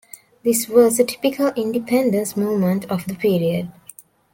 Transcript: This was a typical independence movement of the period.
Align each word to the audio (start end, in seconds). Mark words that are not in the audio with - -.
This 0.43 0.67
was 0.67 0.99
a 0.99 1.03
typical 1.03 1.49
independence 1.49 2.35
movement 2.35 2.85
of 2.89 3.05
the 3.05 3.13
period. 3.13 3.71